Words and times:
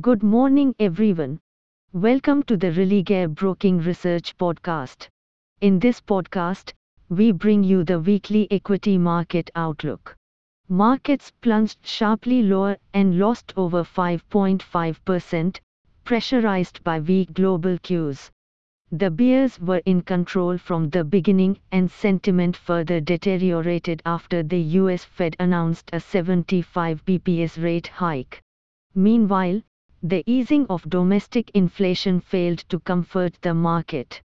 Good 0.00 0.22
morning, 0.22 0.74
everyone. 0.80 1.38
Welcome 1.92 2.44
to 2.44 2.56
the 2.56 2.68
Religare 2.68 3.28
Broking 3.28 3.76
Research 3.76 4.34
Podcast. 4.38 5.06
In 5.60 5.78
this 5.78 6.00
podcast, 6.00 6.72
we 7.10 7.30
bring 7.30 7.62
you 7.62 7.84
the 7.84 8.00
weekly 8.00 8.50
equity 8.50 8.96
market 8.96 9.50
outlook. 9.54 10.16
Markets 10.70 11.30
plunged 11.42 11.86
sharply 11.86 12.42
lower 12.42 12.78
and 12.94 13.18
lost 13.18 13.52
over 13.54 13.84
5.5%, 13.84 15.60
pressurized 16.04 16.82
by 16.82 16.98
weak 16.98 17.34
global 17.34 17.76
cues. 17.82 18.30
The 18.92 19.10
bears 19.10 19.60
were 19.60 19.82
in 19.84 20.00
control 20.00 20.56
from 20.56 20.88
the 20.88 21.04
beginning 21.04 21.58
and 21.70 21.90
sentiment 21.90 22.56
further 22.56 22.98
deteriorated 22.98 24.00
after 24.06 24.42
the 24.42 24.60
US 24.80 25.04
Fed 25.04 25.36
announced 25.38 25.90
a 25.92 26.00
75 26.00 27.04
bps 27.04 27.62
rate 27.62 27.88
hike. 27.88 28.40
Meanwhile, 28.94 29.60
the 30.02 30.24
easing 30.26 30.66
of 30.66 30.90
domestic 30.90 31.50
inflation 31.54 32.20
failed 32.20 32.58
to 32.68 32.80
comfort 32.80 33.38
the 33.42 33.54
market. 33.54 34.20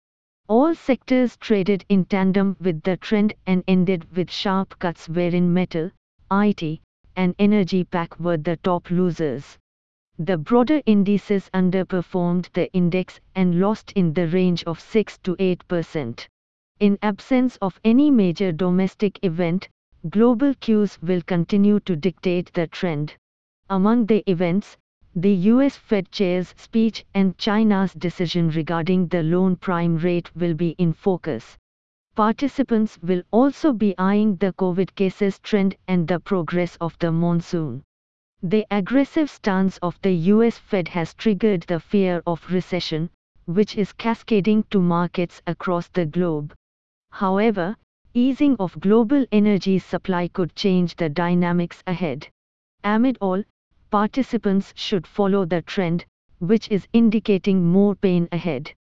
All 0.47 0.75
sectors 0.75 1.35
traded 1.37 1.83
in 1.89 2.05
tandem 2.05 2.55
with 2.59 2.83
the 2.83 2.97
trend 2.97 3.33
and 3.47 3.63
ended 3.67 4.15
with 4.15 4.29
sharp 4.31 4.77
cuts 4.79 5.09
wherein 5.09 5.51
metal, 5.53 5.91
IT, 6.31 6.79
and 7.19 7.35
energy 7.37 7.83
pack 7.83 8.17
were 8.17 8.37
the 8.37 8.55
top 8.63 8.89
losers. 8.89 9.57
The 10.19 10.37
broader 10.37 10.81
indices 10.85 11.49
underperformed 11.53 12.49
the 12.53 12.71
index 12.71 13.19
and 13.35 13.59
lost 13.59 13.91
in 13.91 14.13
the 14.13 14.29
range 14.29 14.63
of 14.63 14.79
6 14.79 15.17
to 15.19 15.35
8%. 15.35 16.27
In 16.79 16.97
absence 17.01 17.57
of 17.57 17.77
any 17.83 18.09
major 18.09 18.53
domestic 18.53 19.19
event, 19.21 19.67
global 20.09 20.53
cues 20.61 20.97
will 21.01 21.21
continue 21.23 21.81
to 21.81 21.97
dictate 21.97 22.53
the 22.53 22.67
trend. 22.67 23.17
Among 23.69 24.05
the 24.05 24.23
events, 24.31 24.77
the 25.13 25.35
US 25.53 25.75
Fed 25.75 26.09
Chair's 26.11 26.53
speech 26.55 27.03
and 27.13 27.37
China's 27.37 27.93
decision 27.95 28.49
regarding 28.49 29.07
the 29.07 29.23
loan 29.23 29.57
prime 29.57 29.97
rate 29.97 30.33
will 30.37 30.53
be 30.53 30.69
in 30.77 30.93
focus. 30.93 31.57
Participants 32.19 32.99
will 33.01 33.23
also 33.31 33.71
be 33.71 33.97
eyeing 33.97 34.35
the 34.35 34.51
COVID 34.51 34.93
cases 34.93 35.39
trend 35.39 35.77
and 35.87 36.05
the 36.05 36.19
progress 36.19 36.75
of 36.81 36.99
the 36.99 37.13
monsoon. 37.13 37.81
The 38.43 38.65
aggressive 38.69 39.29
stance 39.29 39.77
of 39.77 39.97
the 40.01 40.11
US 40.33 40.57
Fed 40.57 40.89
has 40.89 41.13
triggered 41.13 41.61
the 41.61 41.79
fear 41.79 42.21
of 42.27 42.45
recession, 42.51 43.09
which 43.45 43.77
is 43.77 43.93
cascading 43.93 44.65
to 44.69 44.81
markets 44.81 45.41
across 45.47 45.87
the 45.87 46.05
globe. 46.05 46.53
However, 47.09 47.77
easing 48.13 48.57
of 48.57 48.77
global 48.81 49.25
energy 49.31 49.79
supply 49.79 50.27
could 50.27 50.53
change 50.57 50.97
the 50.97 51.07
dynamics 51.07 51.81
ahead. 51.87 52.27
Amid 52.83 53.17
all, 53.21 53.41
participants 53.91 54.73
should 54.75 55.07
follow 55.07 55.45
the 55.45 55.61
trend, 55.61 56.03
which 56.39 56.67
is 56.67 56.85
indicating 56.91 57.65
more 57.65 57.95
pain 57.95 58.27
ahead. 58.33 58.73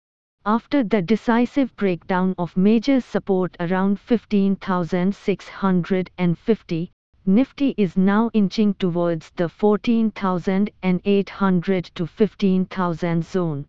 After 0.50 0.82
the 0.82 1.02
decisive 1.02 1.76
breakdown 1.76 2.34
of 2.38 2.56
major 2.56 3.02
support 3.02 3.58
around 3.60 4.00
15,650, 4.00 6.92
Nifty 7.26 7.76
is 7.76 7.98
now 7.98 8.30
inching 8.34 8.74
towards 8.76 9.30
the 9.32 9.50
14,800 9.50 11.84
to 11.96 12.08
15,000 12.08 13.26
zone. 13.26 13.66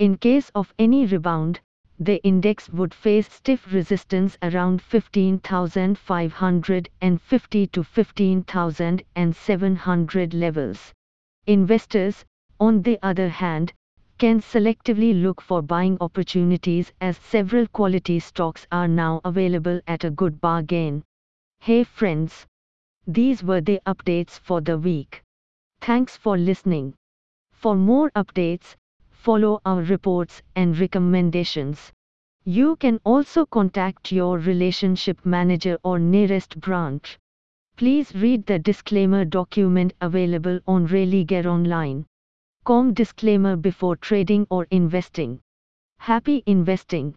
In 0.00 0.16
case 0.16 0.50
of 0.56 0.74
any 0.80 1.06
rebound, 1.06 1.60
the 2.00 2.20
index 2.24 2.68
would 2.70 2.92
face 2.92 3.32
stiff 3.32 3.72
resistance 3.72 4.36
around 4.42 4.82
15,550 4.82 7.66
to 7.68 7.84
15,700 7.84 10.34
levels. 10.34 10.92
Investors, 11.46 12.24
on 12.58 12.82
the 12.82 12.98
other 13.00 13.28
hand, 13.28 13.72
can 14.18 14.40
selectively 14.40 15.22
look 15.22 15.40
for 15.42 15.60
buying 15.60 15.98
opportunities 16.00 16.92
as 17.00 17.18
several 17.18 17.66
quality 17.66 18.18
stocks 18.18 18.66
are 18.72 18.88
now 18.88 19.20
available 19.24 19.80
at 19.86 20.04
a 20.04 20.10
good 20.10 20.40
bargain. 20.40 21.02
Hey 21.60 21.84
friends! 21.84 22.46
These 23.06 23.44
were 23.44 23.60
the 23.60 23.80
updates 23.86 24.38
for 24.40 24.60
the 24.60 24.78
week. 24.78 25.22
Thanks 25.80 26.16
for 26.16 26.38
listening. 26.38 26.94
For 27.52 27.76
more 27.76 28.10
updates, 28.16 28.74
follow 29.10 29.60
our 29.66 29.82
reports 29.82 30.42
and 30.54 30.78
recommendations. 30.78 31.92
You 32.44 32.76
can 32.76 33.00
also 33.04 33.44
contact 33.44 34.12
your 34.12 34.38
relationship 34.38 35.26
manager 35.26 35.78
or 35.82 35.98
nearest 35.98 36.58
branch. 36.60 37.18
Please 37.76 38.14
read 38.14 38.46
the 38.46 38.58
disclaimer 38.58 39.24
document 39.24 39.92
available 40.00 40.60
on 40.66 40.86
Religare 40.86 41.44
Online. 41.44 42.06
Com 42.66 42.92
disclaimer 42.92 43.54
before 43.54 43.94
trading 43.94 44.44
or 44.50 44.66
investing. 44.72 45.38
Happy 45.98 46.42
investing. 46.46 47.14